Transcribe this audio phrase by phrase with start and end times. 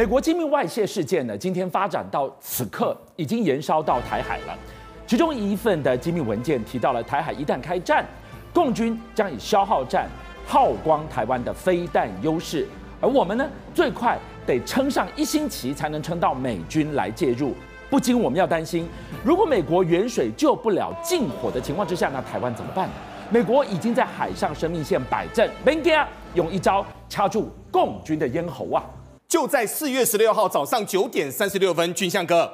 [0.00, 4.58] 美国机密外泄事件呢，今天发展到此刻，已经延烧到台海了。
[5.06, 8.02] 其中一份的机密文件提到了，台海一旦开战，
[8.50, 10.08] 共军将以消耗战
[10.46, 12.66] 耗光台湾的飞弹优势，
[12.98, 17.52] 而我们呢，最快得撑上一星期才能撑到美军来介入。
[17.90, 18.88] 不禁我们要担心，
[19.22, 22.88] 如果美国远水救不了近火的情况之下，那台湾怎么办？
[23.28, 25.94] 美国已经在海上生命线摆阵，别惊，
[26.32, 28.82] 用一招掐住共军的咽喉啊！
[29.30, 32.52] 就在四月十六号早上九点三十六分，军相哥，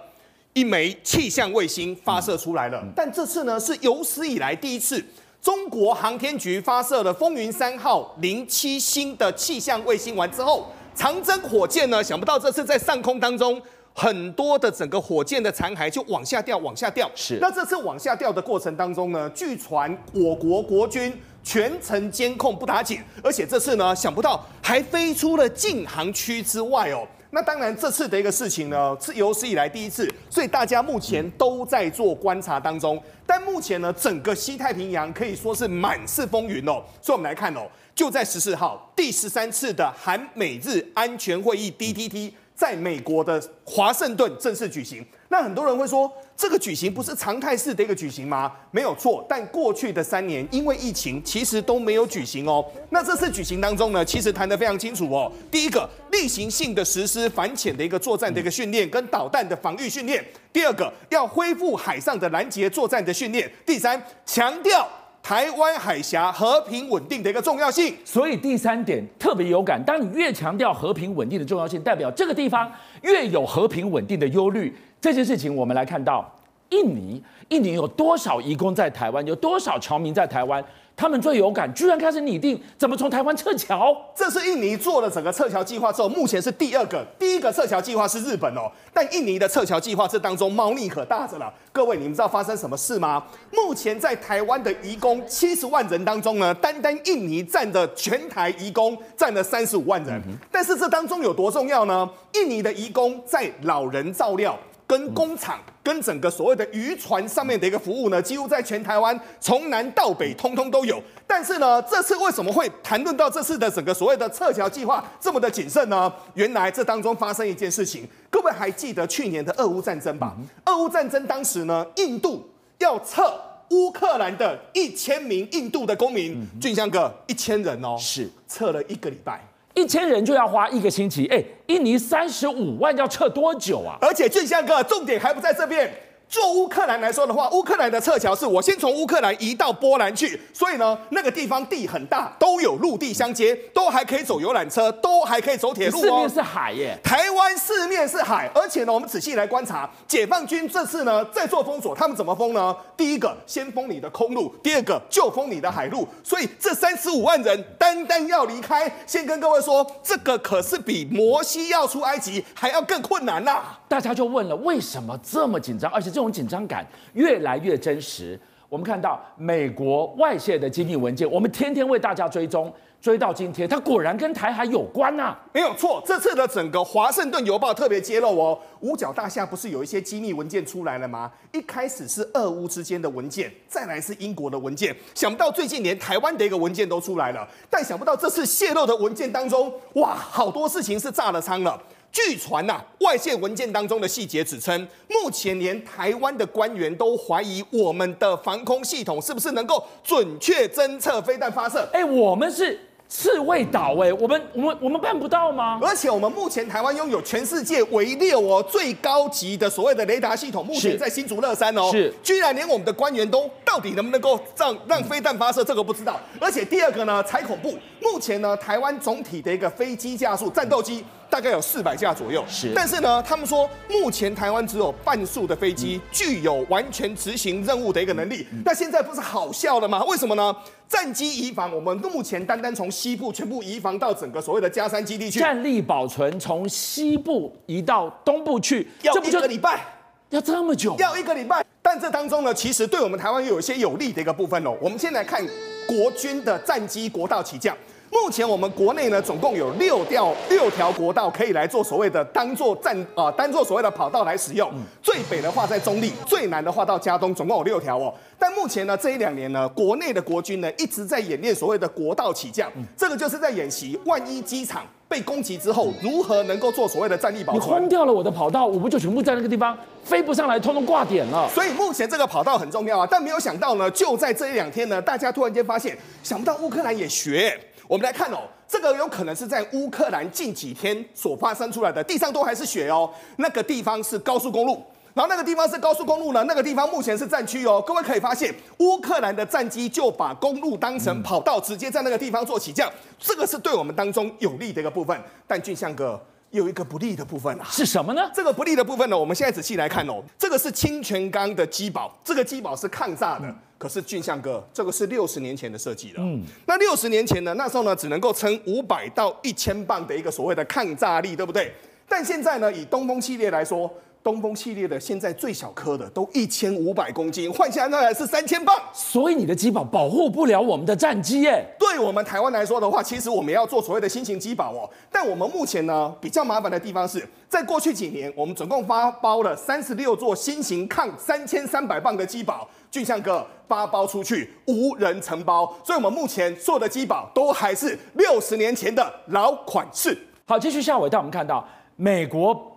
[0.53, 2.79] 一枚气象卫星发射出来了。
[2.85, 5.03] 嗯、但这次呢，是有史以来第一次，
[5.41, 13.59] 中国航天局发射了风云三号零七星的气象卫星完之后，长征火箭呢，想不到这次在上空当中。
[13.99, 17.11] 很多的整个火箭的残骸就往下掉，往下掉。
[17.15, 17.39] 是。
[17.41, 21.11] 那这次往下掉的过程当中呢，据传我国国军
[21.47, 27.07] 全程监控不打紧，而且这次呢，想不到还飞出了禁航区之外哦。
[27.31, 33.01] 那当然，这次的一个事情呢，是有史以来第一次，所以大家目前都在做观察当中。
[33.25, 36.83] 但目前呢，整个西太平洋可以说是满是风云哦。
[37.01, 37.61] 所以我们来看哦，
[37.95, 42.33] 就在十四号，第十三次的韩美日安全会议 （DTT）。
[42.57, 48.53] 在美国的华盛顿正式举行，那很多人会说，这个举行不是常态式的一个举行吗？
[48.71, 52.65] 没有错，但过去的三年因为疫情，其实都没有举行哦。
[52.91, 55.33] 那这次举行当中呢，其实谈得非常清楚哦。
[55.51, 64.87] 第一个，例行性的实施反潜的一个作战的一个训练跟导弹的防御训练；第二个，要恢复海上的拦截作战的训练；第三，强调。
[65.23, 69.83] 台湾海峡和平稳定的一个重要性，所以第三点特别有感。
[69.85, 72.71] 当你越强调和平稳定的重要性，代表这个地方
[73.03, 74.73] 越有和平稳定的忧虑。
[75.07, 76.29] 这件事情，我们来看到
[76.71, 80.61] 印尼，印尼有多少移工在台湾，有多少侨民在台湾？
[80.97, 83.97] 他们最有感，居然开始拟定怎么从台湾撤侨。
[84.17, 88.69] 这是印尼做了整个撤侨计划之后，目前是第二个，第一个撤侨计划是日本哦。
[88.93, 91.55] 但印尼的撤侨计划这当中猫腻可大着了。
[91.71, 93.23] 各位，你们知道发生什么事吗？
[93.53, 100.21] 目前在台湾的移工七十万人当中呢，单单印尼占的全台移工占了三十五万人。
[100.51, 102.11] 但是这当中有多重要呢？
[102.33, 104.59] 印尼的移工在老人照料。
[104.87, 111.03] 跟工厂、跟整个所谓的渔船上面的一个服务呢，几乎在全台湾从南到北通通都有。
[111.27, 116.13] 但是呢，这次为什么会谈论到这次的整个所谓的撤侨计划这么的谨慎呢？
[116.35, 120.37] 原来这当中发生一件事情，各位还记得去年的俄乌战争吧？
[120.67, 122.49] 俄乌战争当时呢，印度
[122.79, 123.23] 要撤
[123.71, 129.45] 乌克兰的一千名印度的公民，俊香哥一千人哦，是撤了一个礼拜。
[129.77, 133.97] 一千人就要花一个星期，哎，印尼三十五万要撤多久啊？
[134.01, 135.89] 而且俊相哥，重点还不在这边。
[136.29, 146.03] 就乌克兰来说的话，乌克兰的撤侨是我先从乌克兰移到波兰去，所以呢，那个地方地很大，都有陆地相接，都还可以走游览车，都还可以走铁路哦。
[146.03, 152.77] 四面是海耶，台湾四面是海，而且呢，我们仔细来观察，解放军这次呢在做封锁，他们怎么封呢？
[152.97, 163.79] 第一个先封你的空路，第二个就封你的海路，所以这三十五万人单单要离开，先跟各位说，这个可是比摩西要出埃及还要更困难呐、啊。
[163.89, 165.91] 大家就问了，为什么这么紧张？
[165.93, 166.83] 而且这这种紧张感
[167.13, 168.41] 越来越真实。
[168.71, 172.73] 我们看到美国外泄的机密文件，我们天天为大家追踪，
[173.03, 181.31] 追到今天，它果然跟台海有关呐、没有错，这次的整个《华盛顿邮报》特别揭露哦，五角大厦不是有一些机密文件出来了吗？
[181.53, 187.47] 一开始是俄乌之间的文件，再来是英国的文件，想不到最近连台湾的一个文件都出来了。
[187.69, 191.79] 但想不到这次泄露的文件当中，哇，好多事情是炸了仓了。
[192.17, 201.87] 据传呐，外泄文件当中的细节指称，目前连台湾的官员都怀疑我们的防空系统是不是能够准确侦测飞弹发射。
[201.93, 202.81] 哎，我们是。
[203.09, 205.79] 刺猬岛哎，我们我们我们办不到吗？
[205.81, 216.19] 而且我们目前台湾拥有全世界唯六哦最高级的所谓的雷达系统，目前在新竹乐山哦，是，居然连我们的官员都到底能不能够让让飞弹发射，这个不知道。
[216.41, 222.73] 而且第二个呢，才恐怖，目前呢台湾总体的一个飞机架数，战斗机大概有四百架左右，是。
[222.75, 228.47] 但是呢，他们说目前台湾只有半数的飞机具有完全执行任务的一个能力。
[228.65, 230.03] 那现在不是好笑了吗？
[230.05, 230.55] 为什么呢？
[230.89, 235.41] 战机移防，我们目前单单从西部全部移防到整个所谓的加山基地去。
[235.41, 239.85] 战力保存从西部移到东部去，要一个礼拜，
[240.31, 240.95] 要这么久？
[240.99, 241.65] 要一个礼拜。
[241.83, 244.77] 但这当中呢，其实对我们台湾又有一些有利的一个部分哦。
[244.81, 245.45] 我们先来看
[245.89, 247.77] 国军的战机国道起降。
[248.23, 254.73] 目前我们国内呢，总共有六条六条国道可以来做所谓的当做战啊，当做所谓的跑道来使用。
[255.03, 258.13] 最北的话在中立，最南的话到加东，总共有六条哦。
[258.39, 267.69] 但目前呢，这一两年呢，国内的国军呢一直在演练所谓的国道起降，这个就是在演习万一机场被攻击之后，如何能够做所谓的战力保存。
[267.69, 271.49] 你轰掉了我的跑道，我不就全部在那个地方飞不上来，通通挂点了。
[271.51, 277.55] 所以目前这个跑道很重要啊，但没有想到呢，就在这一两天呢，大家突然间发现，想不到乌克兰也学。
[277.89, 283.09] 我们来看哦，这个有可能是在乌克兰近几天所发生出来的，地上都还是雪哦。
[283.37, 284.83] 那个地方是高速公路，
[285.15, 287.83] 然后那个地方是高速公路呢，那个地方目前是战区哦。
[287.87, 295.19] 各位可以发现，乌克兰的战机就把公路当成跑道，直接在那个地方做起降，这个是对我们当中有利的一个部分。
[295.47, 296.21] 但俊相哥
[296.57, 298.29] 有一个不利的部分啊，是什么呢？
[298.35, 303.55] 这个不利的部分呢，我们现在仔细来看哦，这个是清泉缸的机堡，这个机堡是抗炸的。
[303.79, 306.15] 可是俊相哥，这个是六十年前的设计了。
[306.19, 311.73] 嗯，那六十年前呢，那时候呢，只能够撑五百到一千磅的一个所谓的抗炸力，对不对？
[312.09, 313.89] 但现在呢，以东风系列来说。
[314.27, 321.65] 东风系列的现在最小颗的都一千五百公斤，换下来是三千磅，所以你的机保保护不了我们的战机耶。
[321.79, 324.91] 对我们台湾来说的话，其实我们要做所谓的新型机保哦。
[325.13, 340.19] 但我们目前呢，比较麻烦的地方是在过去几年，我们总共发包了三十六座新型抗三千三百磅的机保，俊相哥发包出去无人承包，所以我们目前做的机保都还是六十年前的老款式。
[340.47, 341.65] 好，继续下尾带我们看到
[341.95, 342.73] 美国。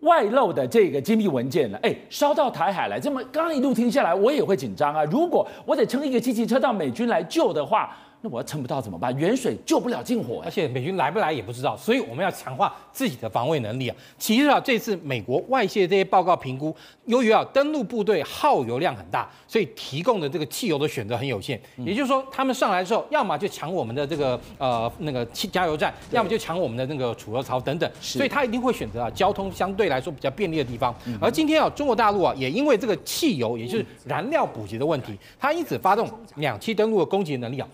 [0.00, 5.04] 外漏的这个机密文件了，哎，烧到台海来，这么刚一路停下来，我也会紧张啊。
[5.04, 7.96] 如果我得撑一个机器车到美军来救的话。
[8.22, 9.16] 那我要撑不到怎么办？
[9.16, 13.96] 远水救不了近火，而且美军来不来也不知道，所以我们要强化自己的防卫能力啊。
[14.18, 16.74] 其实啊，这次美国外泄这些报告评估，
[17.06, 21.58] 由于啊登陆部队耗油量很大，所以提供的这个汽油的选择很有限。
[21.78, 27.90] 也就是说，他们上来的时候，要么就抢我们的这个呃那个汽加油站，要么就抢我们的那个储油槽等等。
[28.02, 30.94] 所以他一定会选择啊交通相对来说比较便利的地方。
[31.18, 36.06] 而今天啊，中国大陆啊也因为这个汽油也就是燃料补给的问题，它因此发动
[36.36, 37.66] 两栖登陆的攻击能力啊。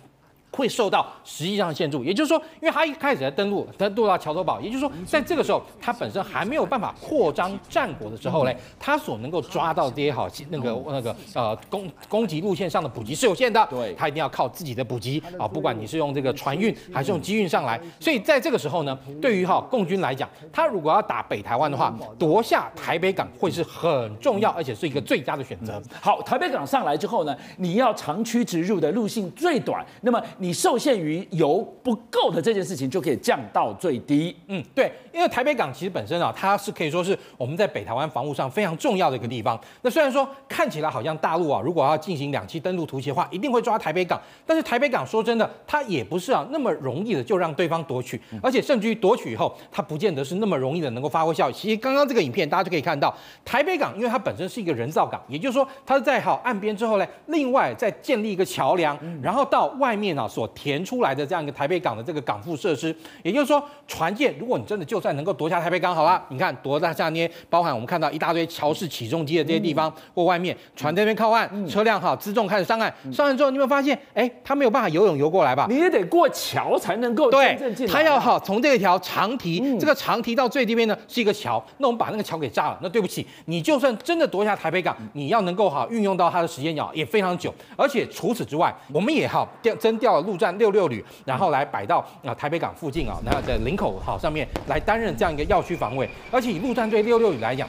[0.56, 25.82] 会受到实际上的限制，也就是说，因为他一开始在登陆，登陆到桥头堡，也就是说，在这个时候，他本身还没有办法扩张战果的时候嘞，他所能够抓到这些好那个那个呃攻攻击路线上的补给是有限的，对，他一定要靠自己的补给啊，不管你是用这个船运还是用机运上来，所以在这个时候呢，对于哈共军来讲，他如果要打北台湾的话，夺下台北港会是很重要，而且是一个最佳的选择。
[26.00, 30.22] 好，台北港上来之后呢，你要长驱直入的路径最短，那么。
[30.38, 34.34] 你受限于油不够的这件事情，就可以降到最低。
[34.48, 39.58] 嗯，对，因为台北港其实本身啊，它是可以说是我们在北台湾防务上非常重要的一个地方。
[39.82, 51.52] 那虽然说看起来好像大陆啊，如果要进行两栖登陆突袭的话，一定会抓台北港，但是台北港说真的，它也不是啊那么容易的就让对方夺取，而且甚至于夺取以后，它不见得是那么容易的能够发挥效益。
[51.52, 53.14] 其实刚刚这个影片大家就可以看到，
[53.44, 60.28] 台北港因为它本身是一个人造港，也就是说它是在好岸边之后呢，另外再建立一个桥梁，然后到外面啊。
[60.36, 75.66] 所填出来的这样一个台北港的这个港埠设施，也就是说，船舰如果你真的就算能够夺下台北港，好了，你看夺在下面，包含我们看到一大堆桥式起重机的这些地方，或外面船这边靠岸，车辆哈辎重开始上岸，上岸之后你有没有发现，哎，他没有办法游泳游过来吧？
[75.70, 77.56] 你也得过桥才能够对，
[77.88, 90.36] 他要哈从这条长堤，这个长堤到最这边呢是一个桥，那我们把那个桥给炸了，那对不起，你就算真的夺下台北港，你要能够哈运用到它的时间也非常久，而且除此之外，我们也好调增调了。
[90.36, 96.06] 陆战六六旅，然后来摆到啊台北港附近啊，然后在林口好上面来担任这样一个要区防卫。
[96.30, 97.68] 而且以陆战队六六旅来讲，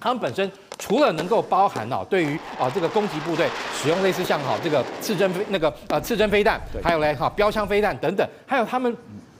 [0.00, 8.94] 他们本身除了能够包含啊对于啊这个攻击部队使用类似像好这个刺针飞那个呃刺针飞弹，还有嘞哈标枪飞弹等等，还有他们。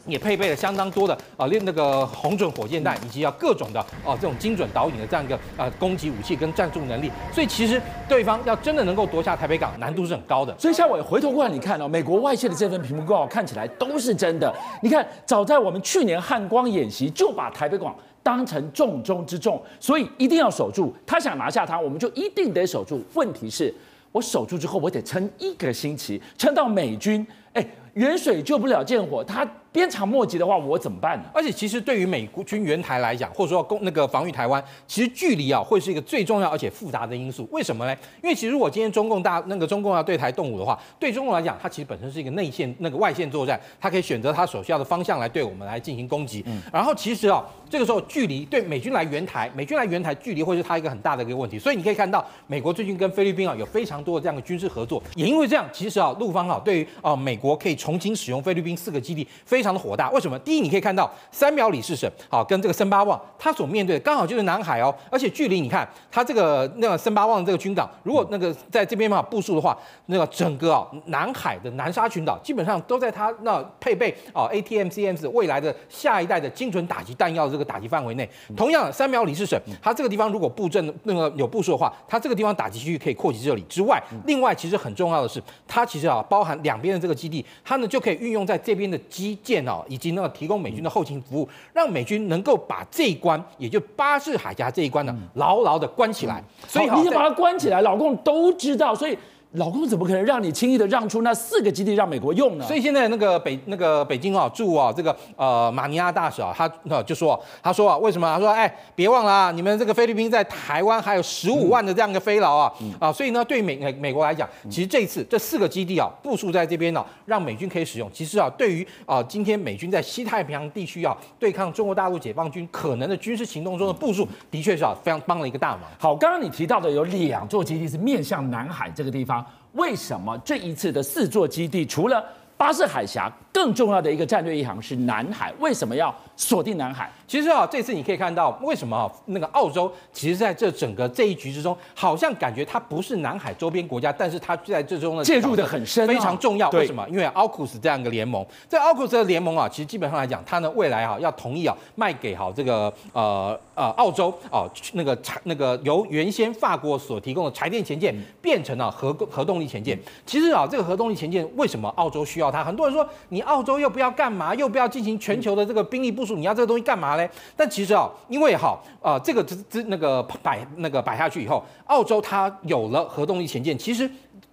[0.06, 10.54] 也配备了相当多的啊，那那个红准火箭弹，以及要各种的啊这种精准导引的这样一个啊攻击武器跟战术能力，所以其实对方要真的能够夺下台北港，难度是很高的。
[10.58, 14.54] 所以，像我回头过来，你看哦，美国外泄的这份评估报告看起来都是真的。
[14.82, 20.94] 你看，早在我们去年汉光演习就把台北港当成重中之重，所以一定要守住。
[21.06, 23.02] 他想拿下它，我们就一定得守住。
[23.14, 23.74] 问题是，
[24.12, 29.48] 我守住之后，我得撑一个星期，撑到美军哎远水救不了近火，他。
[29.74, 31.24] 鞭长莫及的话，我怎么办呢？
[31.34, 37.44] 而且其实对于美国军援台来讲，或者说攻那个防御台湾，其实距离啊会是一个最重要而且复杂的因素。
[37.50, 37.92] 为什么呢？
[38.22, 46.44] 因为其实如果今天中共大那个中共要对台动武的话，对中共来讲，它其实本身是一个内线那个外线作战，它可以选择它所需要的方向来对我们来进行攻击。
[46.46, 46.62] 嗯。
[46.72, 51.58] 然后其实啊，这个时候距离对美军来援台，美军来援台距离会是它一个很大的一个问题。
[51.58, 55.02] 所以你可以看到，美国最近跟菲律宾啊有非常多的这样的军事合作。
[55.16, 60.10] 也因为这样，其实啊陆方啊对于啊美国可以重新使用菲律宾四个基地，非常的火大。
[60.10, 60.38] 为什么？
[60.38, 69.76] 第一，你可以看到三秒里士省，好，跟这个森巴旺，它所面对的刚好就是南海哦，而且距离你看它这个那个森巴旺这个军港，如果那个在这边嘛部署的话，
[70.06, 78.26] 那个整个啊南海的南沙群岛基本上都在它那配备啊 A T M C M S 未来的下一代的精准打击弹药的这个打击范围内。
[78.56, 96.42] 同样，三秒里士省，它这个地方如果布阵那个有部署的话，它这个地方打击区域可以扩及这里之外，另外其实很重要的是，它其实啊包含两边的这个基地，它呢就可以运用在这边的基建哦，以及那个提供美军的后勤服务，让美军能够把这一关，也就巴士海峡这一关呢，牢牢的关起来。
[96.66, 99.16] 所以你把它关起来，老共都知道，所以。
[99.54, 102.66] 老公怎么可能让你轻易的让出那四个基地让美国用呢？
[102.66, 108.34] 所以现在那个北那个北京啊驻啊这个呃马尼拉大使啊，他那就说他说啊为什么？
[108.34, 118.10] 他说哎别忘了啊，你们这个菲律宾在台湾还有十五万的这样一个菲劳啊、嗯、啊，所以呢对美美美国来讲，其实这一次这四个基地啊部署在这边呢、啊，让美军可以使用。
[118.12, 125.82] 其实啊对于啊今天美军在西太平洋地区啊对抗中国大陆解放军可能的军事行动中的部署，的确是啊非常帮了一个大忙。
[125.96, 129.43] 好，刚刚你提到的有两座基地是面向南海这个地方。
[129.72, 132.24] 为什么这一次的四座基地，除了
[132.56, 135.52] 巴士海峡，更重要的一个战略一航是南海？
[135.58, 137.10] 为什么要锁定南海？
[137.26, 146.70] 其实啊，这次你可以看到，为什么啊，那个澳洲其实在这整个这一局之中，好像感觉它不是南海周边国家，但是它在这中的介入的很深，非常重要。
[146.70, 147.06] 为什么？
[147.08, 159.98] 因为 AUKUS 这样一个联盟，在 AUKUS 的联盟啊，其实基本上来讲，它呢未来啊要同意啊卖给好这个呃呃澳洲啊那个柴那个由原先法国所提供的柴电前舰变成了核核动力前舰。
[160.24, 162.64] 其实啊，这个核动力前舰为什么澳洲需要它？
[162.64, 167.28] 很多人说你澳洲又不要干嘛，又不要进行全球的这个兵力部署，你要这个东西干嘛嘞？
[167.56, 173.76] 但其实啊，因为哈，呃，这个之之那个摆那个摆下去以后，澳洲它有了核动力潜舰。
[173.76, 174.08] 其实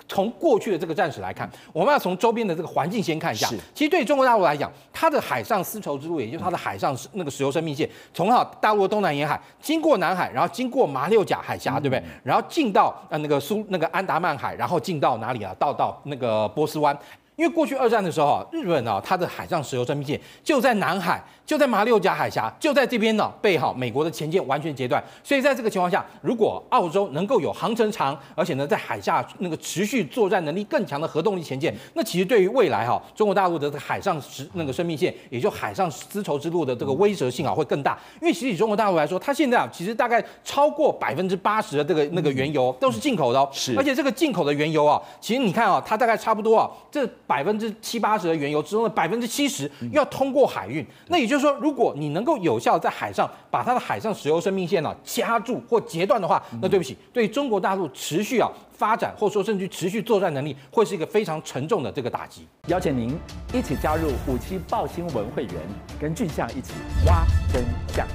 [0.07, 3.47] 从过去的这个战史来看，我们要从周边的这个环境先看一下。
[3.73, 12.03] 其实对中国大陆来讲，它的海上丝绸之路，也就是它的海上那个石油生命线，从哈大陆的东南沿海经过南海，然后经过马六甲海峡，对不对？
[12.23, 15.55] 然后进到呃那个苏那个安达曼海，然后进到哪里啊？
[15.57, 16.97] 到到那个波斯湾。
[17.37, 25.03] 因为过去二战的时候啊，日本啊，它的海上石油生命线就在南海，就在马六甲海峡，就在这边呢，被哈美国的前舰完全截断。
[25.23, 37.97] 所以在这个情况下，如果澳洲能够有航程长，而且呢在海下那个持续作战能力更强的核动力前舰，那其实对于未来哈中国大陆的海上石那个生命线，也就海上丝绸之路的这个威慑性啊会更大。
[38.21, 43.75] 因为其实以中国大陆来说，它现在啊其实大概超过百分之八十的这个那个原油都是进口的哦，是。
[43.77, 47.09] 而且这个进口的原油啊，其实你看啊，它大概差不多啊这。
[47.31, 62.45] 百分之七八十的原油之中的百分之七十要通过海运，那也就是说，如果你能够有效在海上把它的海上石油生命线呢掐住或截断的话，那对不起，对中国大陆持续啊发展或者说甚至持续作战能力，会是一个非常沉重的这个打击。
[62.67, 63.17] 邀请您
[63.53, 65.53] 一起加入五七报新闻会员，
[66.01, 66.73] 跟俊相一起
[67.05, 67.63] 挖真
[67.95, 68.05] 相。